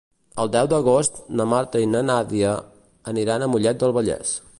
[0.43, 2.53] El deu d'agost na Marta i na Nàdia
[3.13, 4.33] aniran a Mollet del Vallès.